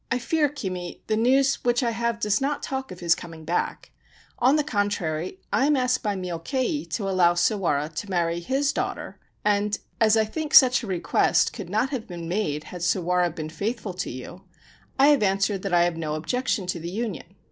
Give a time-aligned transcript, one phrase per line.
[0.11, 3.91] 1 fear, Kimi, the news which I have does not talk of his coming back.
[4.39, 9.19] On the contrary, I am asked by Myokei to allow Sawara to marry his daughter,
[9.45, 13.49] and, as I think such a request could not have been made had Sawara been
[13.49, 14.41] faithful to you,
[14.97, 17.35] I have answered that I have no objection to the union.